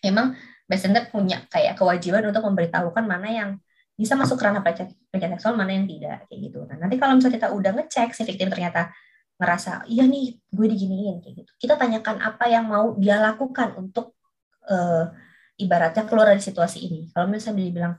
[0.04, 3.50] emang bystander punya kayak kewajiban untuk memberitahukan mana yang
[3.94, 6.66] bisa masuk ranah pelecehan seksual mana yang tidak kayak gitu.
[6.66, 8.90] Nah nanti kalau misalnya kita udah ngecek si victim ternyata
[9.38, 11.52] ngerasa iya nih gue diginiin kayak gitu.
[11.62, 14.18] Kita tanyakan apa yang mau dia lakukan untuk
[14.66, 15.14] uh,
[15.60, 17.00] ibaratnya keluar dari situasi ini.
[17.14, 17.94] Kalau misalnya dia bilang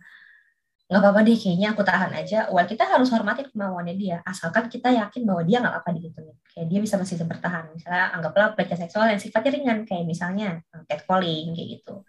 [0.86, 4.18] nggak apa-apa deh kayaknya aku tahan aja well kita harus hormati kemauannya dia.
[4.28, 7.72] Asalkan kita yakin bahwa dia nggak apa-apa gitu kayak dia bisa masih bertahan.
[7.72, 12.04] Misalnya anggaplah pelecehan seksual yang sifatnya ringan kayak misalnya eh, catcalling kayak gitu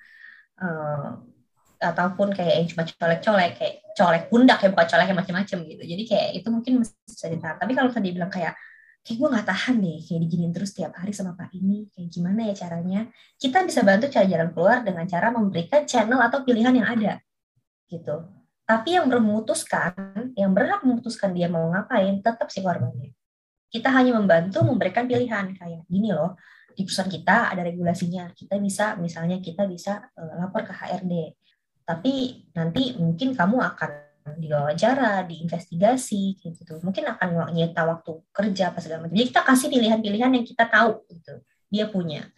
[0.60, 1.20] uh,
[1.76, 5.82] ataupun kayak yang cuma colek-colek kayak colek pundak ya bukan colek yang macam-macam gitu.
[5.84, 7.56] Jadi kayak itu mungkin bisa ditahan.
[7.60, 8.56] Tapi kalau tadi bilang kayak
[9.06, 12.40] kayak gue nggak tahan deh kayak diginin terus tiap hari sama pak ini kayak gimana
[12.50, 13.00] ya caranya?
[13.36, 17.12] Kita bisa bantu cari jalan keluar dengan cara memberikan channel atau pilihan yang ada
[17.86, 18.26] gitu.
[18.66, 19.94] Tapi yang memutuskan,
[20.34, 23.14] yang berhak memutuskan dia mau ngapain, tetap si korbannya.
[23.70, 26.34] Kita hanya membantu memberikan pilihan kayak gini loh,
[26.76, 28.28] di perusahaan kita ada regulasinya.
[28.36, 31.32] Kita bisa, misalnya kita bisa uh, lapor ke HRD.
[31.88, 33.90] Tapi nanti mungkin kamu akan
[34.36, 36.82] diwawancara, diinvestigasi, gitu.
[36.82, 39.16] Mungkin akan nyita waktu kerja apa segala macam.
[39.16, 41.40] Jadi kita kasih pilihan-pilihan yang kita tahu, gitu.
[41.72, 42.28] Dia punya.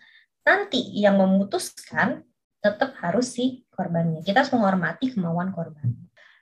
[0.44, 2.22] Nanti yang memutuskan
[2.60, 4.20] tetap harus si korbannya.
[4.20, 5.96] Kita harus menghormati kemauan korban.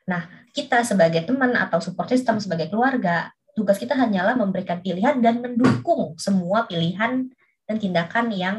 [0.07, 5.41] Nah, kita sebagai teman atau support system sebagai keluarga, tugas kita hanyalah memberikan pilihan dan
[5.41, 7.27] mendukung semua pilihan
[7.67, 8.57] dan tindakan yang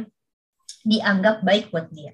[0.83, 2.13] dianggap baik buat dia.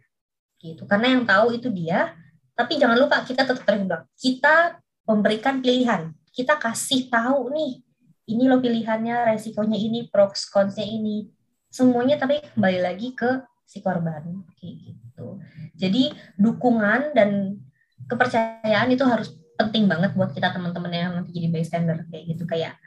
[0.61, 0.87] Gitu.
[0.87, 2.15] Karena yang tahu itu dia,
[2.53, 4.07] tapi jangan lupa kita tetap terlibat.
[4.15, 6.13] Kita memberikan pilihan.
[6.33, 7.83] Kita kasih tahu nih,
[8.31, 11.29] ini loh pilihannya, resikonya ini, pros consnya ini.
[11.69, 15.41] Semuanya tapi kembali lagi ke si korban gitu.
[15.77, 17.57] Jadi dukungan dan
[18.05, 22.77] kepercayaan itu harus penting banget buat kita teman-teman yang nanti jadi bystander kayak gitu kayak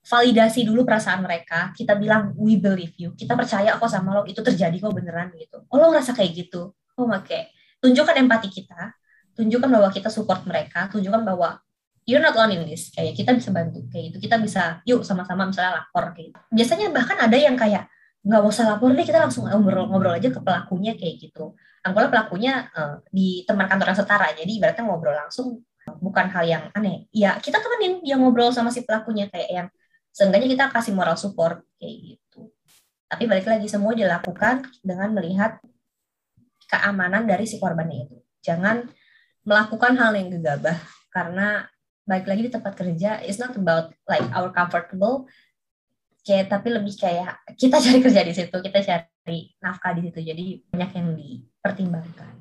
[0.00, 1.70] validasi dulu perasaan mereka.
[1.76, 3.12] Kita bilang we believe you.
[3.12, 5.64] Kita percaya kok sama lo itu terjadi kok beneran gitu.
[5.68, 6.72] Oh lo ngerasa kayak gitu?
[6.96, 7.52] Oh okay.
[7.80, 8.92] tunjukkan empati kita.
[9.36, 10.88] Tunjukkan bahwa kita support mereka.
[10.92, 11.60] Tunjukkan bahwa
[12.04, 12.92] you're not alone in this.
[12.92, 13.84] Kayak kita bisa bantu.
[13.88, 14.18] Kayak gitu.
[14.28, 16.40] Kita bisa yuk sama-sama misalnya lapor kayak gitu.
[16.52, 17.88] biasanya bahkan ada yang kayak
[18.20, 21.56] nggak usah lapor deh kita langsung ngobrol-ngobrol aja ke pelakunya kayak gitu.
[21.80, 24.28] Anggaplah pelakunya uh, di teman kantor yang setara.
[24.36, 25.64] Jadi ibaratnya ngobrol langsung
[26.04, 27.08] bukan hal yang aneh.
[27.16, 29.68] Ya kita temenin dia ngobrol sama si pelakunya kayak yang
[30.10, 32.50] seenggaknya kita kasih moral support kayak gitu.
[33.10, 35.58] Tapi balik lagi semua dilakukan dengan melihat
[36.70, 38.16] keamanan dari si korbannya itu.
[38.46, 38.86] Jangan
[39.42, 40.78] melakukan hal yang gegabah
[41.10, 41.66] karena
[42.06, 45.26] balik lagi di tempat kerja it's not about like our comfortable.
[46.20, 50.20] Kayak tapi lebih kayak kita cari kerja di situ kita cari nafkah di situ.
[50.22, 52.32] Jadi banyak yang dipertimbangkan.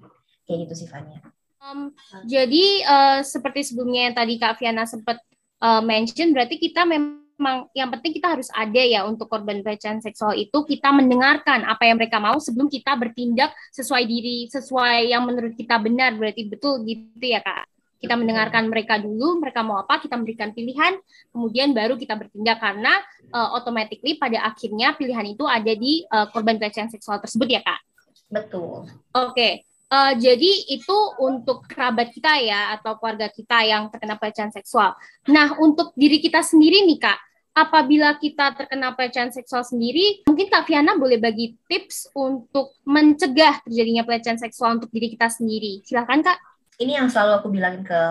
[0.46, 1.22] Kayak gitu sifatnya
[1.70, 1.94] um,
[2.26, 5.20] jadi uh, seperti sebelumnya yang tadi Kak Fiana sempat
[5.62, 7.28] uh, mention berarti kita memang
[7.72, 11.96] yang penting kita harus ada ya untuk korban pelecehan seksual itu kita mendengarkan apa yang
[11.96, 17.24] mereka mau sebelum kita bertindak sesuai diri sesuai yang menurut kita benar berarti betul gitu
[17.24, 20.96] ya Kak kita mendengarkan mereka dulu, mereka mau apa, kita memberikan pilihan,
[21.36, 22.96] kemudian baru kita bertindak karena
[23.36, 27.84] uh, automatically pada akhirnya pilihan itu ada di uh, korban pelecehan seksual tersebut ya kak.
[28.32, 28.88] Betul.
[28.88, 29.54] Oke, okay.
[29.92, 34.96] uh, jadi itu untuk kerabat kita ya atau keluarga kita yang terkena pelecehan seksual.
[35.28, 37.20] Nah untuk diri kita sendiri nih kak,
[37.66, 44.08] apabila kita terkena pelecehan seksual sendiri, mungkin Kak Fiana boleh bagi tips untuk mencegah terjadinya
[44.08, 45.84] pelecehan seksual untuk diri kita sendiri.
[45.84, 46.40] Silahkan Kak
[46.80, 48.02] ini yang selalu aku bilangin ke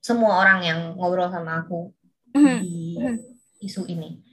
[0.00, 1.92] semua orang yang ngobrol sama aku
[2.32, 2.58] mm-hmm.
[2.64, 3.16] di mm-hmm.
[3.68, 4.24] isu ini.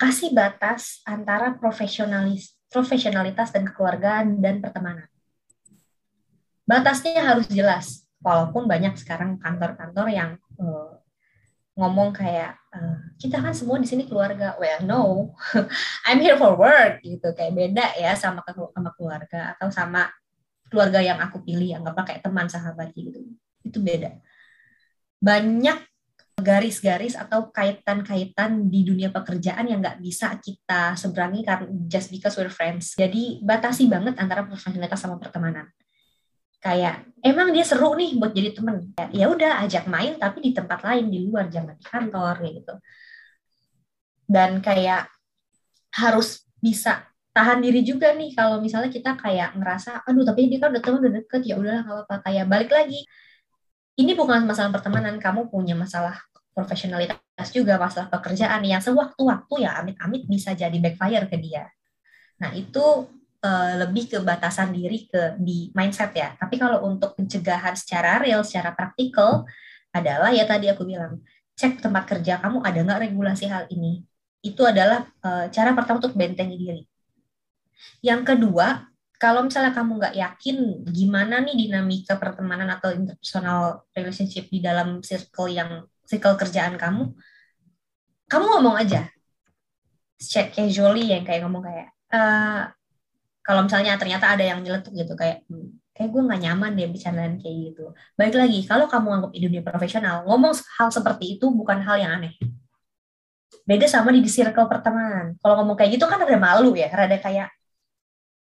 [0.00, 5.06] Kasih batas antara profesionalis, profesionalitas dan kekeluargaan dan pertemanan.
[6.64, 10.96] Batasnya harus jelas, walaupun banyak sekarang kantor-kantor yang uh,
[11.76, 14.56] ngomong kayak uh, kita kan semua di sini keluarga.
[14.56, 15.32] Well no.
[16.08, 17.32] I'm here for work gitu.
[17.36, 20.08] Kayak beda ya sama sama keluarga atau sama
[20.72, 23.20] keluarga yang aku pilih yang nggak pakai teman sahabat gitu.
[23.62, 24.16] Itu beda.
[25.22, 25.78] Banyak
[26.42, 32.50] garis-garis atau kaitan-kaitan di dunia pekerjaan yang nggak bisa kita seberangi karena just because we're
[32.50, 32.96] friends.
[32.96, 35.68] Jadi batasi banget antara profesionalitas sama pertemanan
[36.62, 38.94] kayak emang dia seru nih buat jadi temen.
[39.10, 42.74] Ya udah ajak main tapi di tempat lain di luar jangan di kantor gitu.
[44.30, 45.10] Dan kayak
[45.92, 47.02] harus bisa
[47.34, 50.98] tahan diri juga nih kalau misalnya kita kayak ngerasa aduh tapi dia kan udah temen
[51.02, 52.16] udah deket ya udahlah nggak apa-apa.
[52.30, 53.00] Kayak balik lagi
[53.98, 56.16] ini bukan masalah pertemanan kamu punya masalah
[56.54, 61.66] profesionalitas juga masalah pekerjaan yang sewaktu-waktu ya amit-amit bisa jadi backfire ke dia.
[62.38, 63.08] Nah itu
[63.42, 66.34] uh, lebih ke batasan diri ke di mindset ya.
[66.38, 69.44] Tapi kalau untuk pencegahan secara real, secara praktikal
[69.92, 71.20] adalah ya tadi aku bilang
[71.58, 74.06] cek tempat kerja kamu ada nggak regulasi hal ini.
[74.42, 76.82] Itu adalah uh, cara pertama untuk bentengi diri.
[78.02, 78.86] Yang kedua,
[79.22, 80.56] kalau misalnya kamu nggak yakin
[80.90, 87.14] gimana nih dinamika pertemanan atau interpersonal relationship di dalam circle yang circle kerjaan kamu,
[88.26, 89.06] kamu ngomong aja,
[90.18, 92.66] cek casually yang kayak ngomong kayak, uh,
[93.42, 97.34] kalau misalnya ternyata ada yang nyeletuk gitu kayak hmm, kayak gue nggak nyaman deh bercandaan
[97.42, 97.84] kayak gitu.
[98.16, 102.12] Baik lagi, kalau kamu anggap di dunia profesional, ngomong hal seperti itu bukan hal yang
[102.16, 102.34] aneh.
[103.68, 105.36] Beda sama di, circle pertemanan.
[105.38, 107.52] Kalau ngomong kayak gitu kan ada malu ya, rada kayak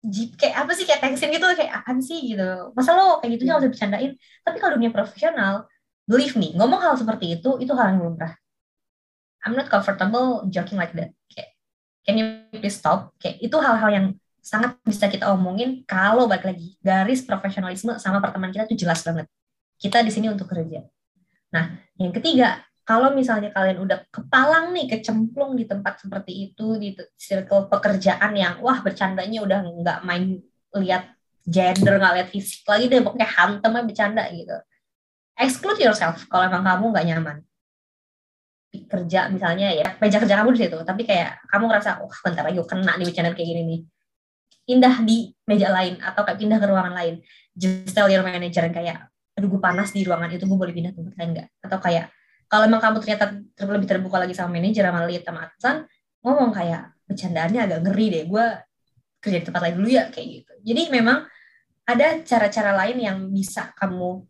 [0.06, 2.72] jeep kayak apa sih kayak tensin gitu kayak apaan sih gitu.
[2.72, 4.12] Masa lo kayak gitu nggak usah bercandain.
[4.42, 5.54] Tapi kalau dunia profesional,
[6.08, 8.32] believe me, ngomong hal seperti itu itu hal yang lumrah.
[9.44, 11.14] I'm not comfortable joking like that.
[11.30, 11.54] Kayak,
[12.02, 12.26] can you
[12.58, 13.14] please stop?
[13.22, 14.06] Kayak itu hal-hal yang
[14.46, 19.26] sangat bisa kita omongin kalau balik lagi garis profesionalisme sama pertemanan kita itu jelas banget.
[19.74, 20.86] Kita di sini untuk kerja.
[21.50, 26.94] Nah, yang ketiga, kalau misalnya kalian udah kepalang nih, kecemplung di tempat seperti itu, di
[27.18, 30.38] circle pekerjaan yang, wah bercandanya udah nggak main
[30.78, 31.10] lihat
[31.42, 34.56] gender, nggak lihat fisik lagi deh, pokoknya hantem aja bercanda gitu.
[35.34, 37.36] Exclude yourself kalau emang kamu nggak nyaman.
[38.70, 42.62] Kerja misalnya ya, meja kerja kamu di situ, tapi kayak kamu ngerasa, wah bentar lagi
[42.62, 43.80] kena nih bercanda kayak gini nih
[44.66, 47.14] pindah di meja lain atau kayak pindah ke ruangan lain.
[47.54, 51.14] Just tell your manager kayak aduh gue panas di ruangan itu gue boleh pindah tempat
[51.16, 51.48] lain nggak?
[51.64, 52.10] Atau kayak
[52.50, 53.24] kalau emang kamu ternyata
[53.62, 55.76] lebih terbuka lagi sama manajer sama lead sama atasan
[56.22, 58.46] ngomong kayak bercandaannya agak ngeri deh gue
[59.22, 60.52] kerja di tempat lain dulu ya kayak gitu.
[60.66, 61.18] Jadi memang
[61.86, 64.26] ada cara-cara lain yang bisa kamu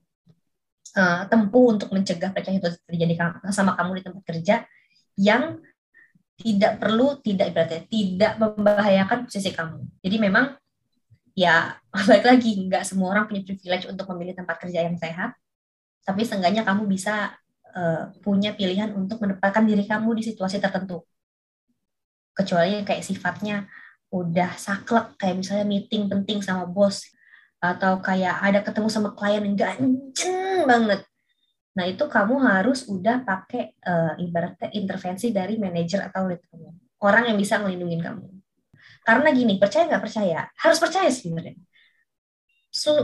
[0.96, 3.14] uh, tempuh untuk mencegah pelecehan itu terjadi
[3.48, 4.56] sama kamu di tempat kerja
[5.16, 5.60] yang
[6.36, 9.80] tidak perlu tidak berarti tidak membahayakan posisi kamu.
[10.04, 10.52] Jadi memang
[11.32, 15.36] ya balik lagi nggak semua orang punya privilege untuk memilih tempat kerja yang sehat,
[16.04, 17.32] tapi seenggaknya kamu bisa
[17.72, 21.04] uh, punya pilihan untuk menempatkan diri kamu di situasi tertentu.
[22.36, 23.64] Kecuali kayak sifatnya
[24.12, 27.10] udah saklek kayak misalnya meeting penting sama bos
[27.58, 31.00] atau kayak ada ketemu sama klien yang ganjen banget
[31.76, 36.72] Nah, itu kamu harus udah pakai uh, ibaratnya intervensi dari manajer atau lead kamu.
[37.04, 38.26] Orang yang bisa melindungi kamu.
[39.04, 40.48] Karena gini, percaya nggak percaya?
[40.56, 41.60] Harus percaya sebenarnya.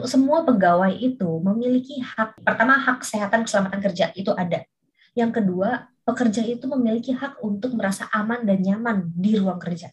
[0.09, 2.41] Semua pegawai itu memiliki hak.
[2.41, 4.65] Pertama, hak kesehatan keselamatan kerja itu ada.
[5.13, 9.93] Yang kedua, pekerja itu memiliki hak untuk merasa aman dan nyaman di ruang kerja.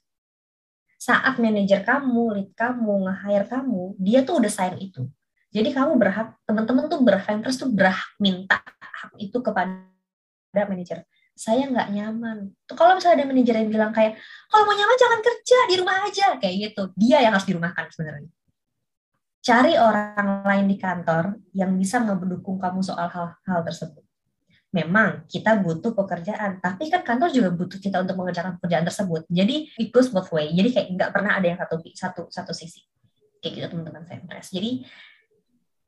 [0.99, 5.07] Saat manajer kamu, lead kamu, nge-hire kamu, dia tuh udah sign itu
[5.49, 9.81] jadi kamu berhak, teman-teman tuh berhak, vendors tuh berhak minta hak itu kepada
[10.53, 11.01] manajer.
[11.33, 12.53] Saya nggak nyaman.
[12.69, 14.13] Tuh kalau misalnya ada manajer yang bilang kayak,
[14.45, 16.83] kalau mau nyaman jangan kerja di rumah aja, kayak gitu.
[16.93, 18.29] Dia yang harus dirumahkan sebenarnya.
[19.39, 24.05] Cari orang lain di kantor yang bisa ngedukung kamu soal hal-hal tersebut.
[24.69, 29.25] Memang kita butuh pekerjaan, tapi kan kantor juga butuh kita untuk mengerjakan pekerjaan tersebut.
[29.25, 30.53] Jadi it goes both way.
[30.53, 32.85] Jadi kayak nggak pernah ada yang satu satu satu sisi
[33.39, 34.83] kayak gitu teman-teman saya Jadi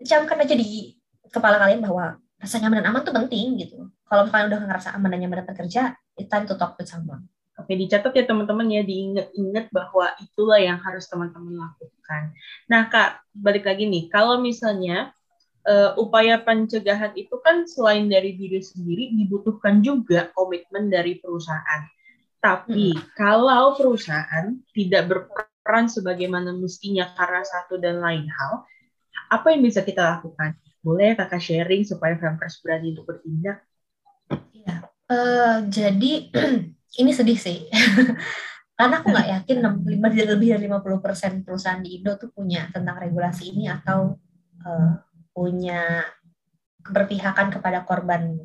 [0.06, 0.96] camkan aja di
[1.32, 3.88] kepala kalian bahwa rasa nyaman dan aman tuh penting gitu.
[4.10, 7.30] Kalau kalian udah ngerasa aman dan nyaman dapat kerja, it's time to talk with someone.
[7.62, 12.34] Oke, dicatat ya teman-teman ya, diingat-ingat bahwa itulah yang harus teman-teman lakukan.
[12.66, 15.14] Nah, Kak, balik lagi nih, kalau misalnya
[15.70, 21.86] uh, upaya pencegahan itu kan selain dari diri sendiri, dibutuhkan juga komitmen dari perusahaan.
[22.42, 23.14] Tapi hmm.
[23.14, 28.66] kalau perusahaan tidak berperan sebagaimana mestinya karena satu dan lain hal,
[29.32, 30.60] apa yang bisa kita lakukan?
[30.84, 33.64] Boleh kakak sharing supaya Fempress berani untuk bertindak?
[34.52, 36.28] Ya, uh, jadi
[37.02, 37.72] ini sedih sih.
[38.78, 39.58] Karena aku nggak yakin
[40.26, 44.18] lebih dari 50% perusahaan di Indo tuh punya tentang regulasi ini atau
[44.66, 44.92] uh,
[45.32, 46.02] punya
[46.82, 48.42] keberpihakan kepada korban.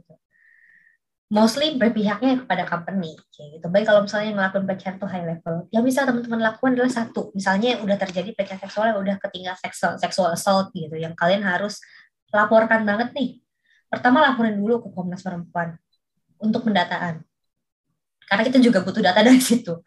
[1.26, 3.66] Mostly berpihaknya kepada company kayak gitu.
[3.66, 7.82] Baik kalau misalnya ngelakuin pelecehan tuh high level, yang bisa teman-teman lakukan adalah satu, misalnya
[7.82, 11.82] udah terjadi pelecehan seksual yang udah ketinggal seksual, seksual assault gitu, yang kalian harus
[12.30, 13.42] laporkan banget nih.
[13.90, 15.74] Pertama laporin dulu ke Komnas Perempuan
[16.38, 17.22] untuk pendataan.
[18.26, 19.82] Karena kita juga butuh data dari situ.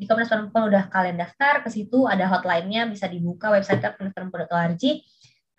[0.00, 4.84] Di Komnas Perempuan udah kalian daftar ke situ, ada hotline-nya bisa dibuka website komnasperempuan.org.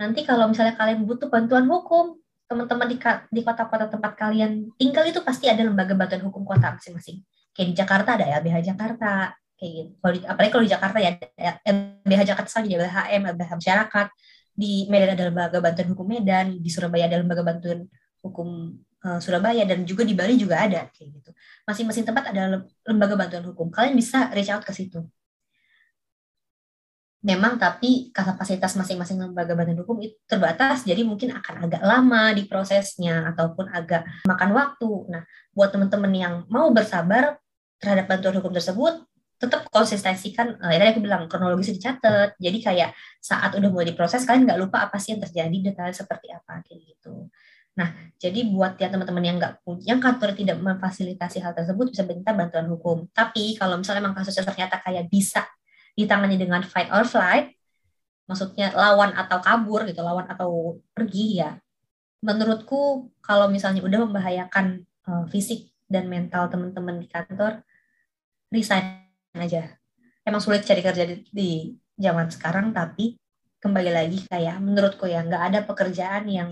[0.01, 2.20] Nanti kalau misalnya kalian butuh bantuan hukum,
[2.51, 2.99] teman-teman di,
[3.31, 7.23] di kota-kota tempat kalian tinggal itu pasti ada lembaga bantuan hukum kota masing-masing.
[7.55, 9.91] Kayak di Jakarta ada LBH Jakarta, kayak gitu.
[10.03, 11.11] Kalau di, apalagi kalau di Jakarta ya
[11.63, 14.07] LBH Jakarta sama di LBHM, LBH Masyarakat.
[14.51, 17.87] Di Medan ada lembaga bantuan hukum Medan, di Surabaya ada lembaga bantuan
[18.19, 18.75] hukum
[19.07, 21.31] uh, Surabaya dan juga di Bali juga ada kayak gitu.
[21.63, 23.71] Masing-masing tempat ada lembaga bantuan hukum.
[23.71, 25.07] Kalian bisa reach out ke situ
[27.21, 32.49] memang tapi kapasitas masing-masing lembaga bantuan hukum itu terbatas, jadi mungkin akan agak lama di
[32.49, 34.91] prosesnya ataupun agak makan waktu.
[35.13, 35.21] Nah,
[35.53, 37.37] buat teman-teman yang mau bersabar
[37.77, 39.05] terhadap bantuan hukum tersebut,
[39.37, 42.89] tetap konsistensikan, eh, tadi aku bilang kronologisnya dicatat, jadi kayak
[43.21, 46.81] saat udah mulai diproses, kalian nggak lupa apa sih yang terjadi, detail seperti apa, kayak
[46.89, 47.29] gitu.
[47.77, 52.03] Nah, jadi buat ya teman-teman yang nggak punya, yang kantor tidak memfasilitasi hal tersebut bisa
[52.03, 53.07] minta bantuan hukum.
[53.13, 55.47] Tapi kalau misalnya memang kasusnya ternyata kayak bisa
[55.95, 57.55] ditangani dengan fight or flight,
[58.29, 61.59] maksudnya lawan atau kabur gitu, lawan atau pergi ya.
[62.21, 67.65] Menurutku kalau misalnya udah membahayakan uh, fisik dan mental teman-teman di kantor,
[68.53, 69.75] resign aja.
[70.23, 71.49] Emang sulit cari kerja di, di
[71.97, 73.17] zaman sekarang, tapi
[73.61, 76.49] kembali lagi kayak menurutku ya nggak ada pekerjaan yang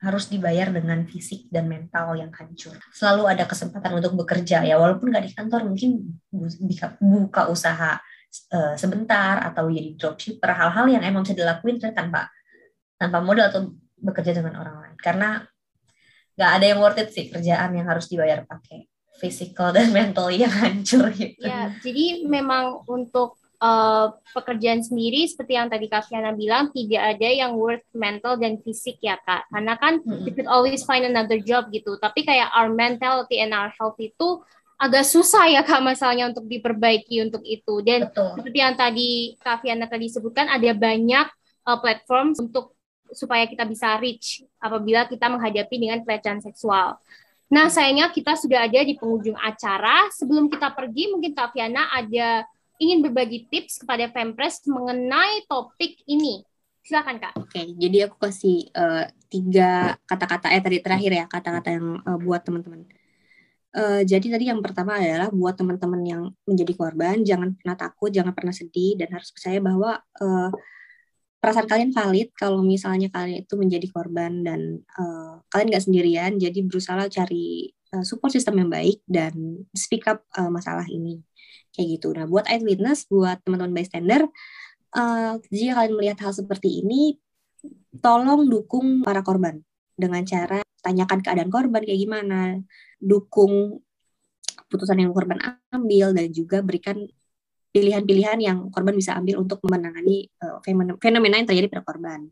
[0.00, 2.72] harus dibayar dengan fisik dan mental yang hancur.
[2.96, 8.00] Selalu ada kesempatan untuk bekerja ya, walaupun nggak di kantor mungkin buka, buka usaha
[8.54, 12.30] uh, sebentar atau jadi dropshipper hal-hal yang emang bisa dilakuin tanpa
[13.00, 13.60] tanpa modal atau
[14.00, 15.44] bekerja dengan orang lain karena
[16.38, 18.88] nggak ada yang worth it sih kerjaan yang harus dibayar pakai
[19.20, 21.44] physical dan mental yang hancur gitu.
[21.44, 27.28] Ya, jadi memang untuk uh, pekerjaan sendiri seperti yang tadi Kak Fiana bilang tidak ada
[27.28, 29.46] yang worth mental dan fisik ya Kak.
[29.52, 30.24] Karena kan mm -hmm.
[30.24, 32.00] you could always find another job gitu.
[32.00, 34.40] Tapi kayak our mentality and our health itu
[34.80, 38.32] agak susah ya kak masalahnya untuk diperbaiki untuk itu dan Betul.
[38.40, 41.28] seperti yang tadi Kak Fiana tadi sebutkan ada banyak
[41.68, 42.72] uh, platform untuk
[43.12, 46.96] supaya kita bisa reach apabila kita menghadapi dengan pelecehan seksual.
[47.52, 50.08] Nah sayangnya kita sudah ada di penghujung acara.
[50.16, 52.48] Sebelum kita pergi mungkin Kak Fiana ada
[52.80, 56.40] ingin berbagi tips kepada Fempres mengenai topik ini.
[56.80, 57.36] Silakan Kak.
[57.36, 62.40] Oke, jadi aku kasih uh, tiga kata-kata eh tadi terakhir ya kata-kata yang uh, buat
[62.40, 62.88] teman-teman
[63.70, 68.34] Uh, jadi tadi yang pertama adalah buat teman-teman yang menjadi korban, jangan pernah takut, jangan
[68.34, 70.50] pernah sedih, dan harus percaya bahwa uh,
[71.38, 76.32] perasaan kalian valid kalau misalnya kalian itu menjadi korban dan uh, kalian nggak sendirian.
[76.42, 81.22] Jadi berusaha cari uh, support system yang baik dan speak up uh, masalah ini
[81.70, 82.10] kayak gitu.
[82.10, 84.26] Nah, buat eyewitness, buat teman-teman bystander,
[84.98, 87.14] uh, jika kalian melihat hal seperti ini,
[88.02, 89.62] tolong dukung para korban
[90.00, 92.56] dengan cara tanyakan keadaan korban kayak gimana
[92.96, 93.84] dukung
[94.72, 95.38] putusan yang korban
[95.70, 97.04] ambil dan juga berikan
[97.70, 100.58] pilihan-pilihan yang korban bisa ambil untuk menangani uh,
[100.98, 102.30] fenomena yang terjadi pada korban.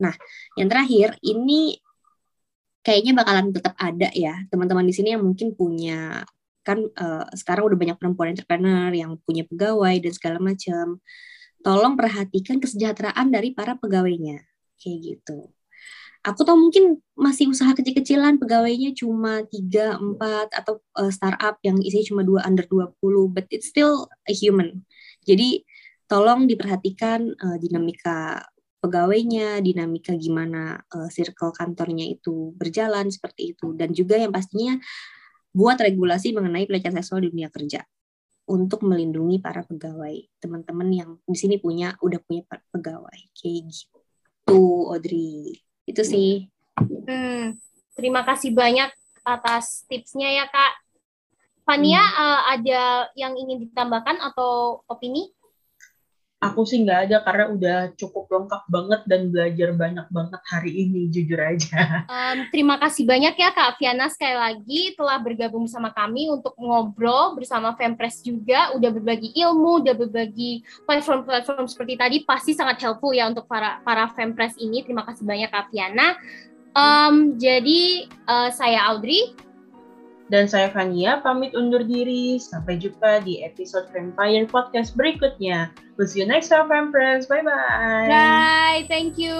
[0.00, 0.12] Nah,
[0.60, 1.78] yang terakhir ini
[2.84, 6.20] kayaknya bakalan tetap ada ya teman-teman di sini yang mungkin punya
[6.64, 11.00] kan uh, sekarang udah banyak perempuan entrepreneur yang punya pegawai dan segala macam.
[11.64, 14.44] Tolong perhatikan kesejahteraan dari para pegawainya
[14.76, 15.53] kayak gitu
[16.24, 22.16] aku tahu mungkin masih usaha kecil-kecilan pegawainya cuma 3, 4 atau uh, startup yang isinya
[22.16, 22.96] cuma dua under 20
[23.28, 24.88] but it's still a human.
[25.28, 25.62] Jadi
[26.08, 28.40] tolong diperhatikan uh, dinamika
[28.80, 33.76] pegawainya, dinamika gimana uh, circle kantornya itu berjalan seperti itu.
[33.76, 34.80] Dan juga yang pastinya
[35.52, 37.84] buat regulasi mengenai pelecehan seksual di dunia kerja
[38.44, 43.20] untuk melindungi para pegawai teman-teman yang di sini punya udah punya pegawai.
[43.36, 44.60] Kayak gitu
[44.92, 46.30] Audrey itu sih.
[46.80, 47.56] Hmm,
[47.96, 48.90] terima kasih banyak
[49.24, 50.74] atas tipsnya ya Kak.
[51.64, 52.20] Fania, hmm.
[52.20, 52.82] uh, ada
[53.16, 55.32] yang ingin ditambahkan atau opini?
[56.50, 61.08] Aku sih nggak ada karena udah cukup lengkap banget dan belajar banyak banget hari ini,
[61.08, 61.76] jujur aja.
[62.14, 67.34] Um, terima kasih banyak ya Kak Fiana sekali lagi telah bergabung bersama kami untuk ngobrol
[67.34, 73.26] bersama Fempres juga, udah berbagi ilmu, udah berbagi platform-platform seperti tadi, pasti sangat helpful ya
[73.26, 74.84] untuk para para Fempres ini.
[74.84, 76.16] Terima kasih banyak Kak Fiana.
[76.74, 79.34] Um, jadi uh, saya Audrey,
[80.34, 82.42] dan saya Fania pamit undur diri.
[82.42, 85.70] Sampai jumpa di episode Vampire Podcast berikutnya.
[85.94, 87.30] We'll see you next time, Vampires.
[87.30, 88.10] Bye-bye.
[88.10, 88.82] Bye.
[88.90, 89.38] Thank you.